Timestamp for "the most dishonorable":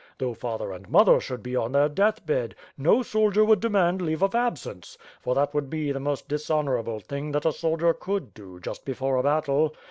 5.91-6.99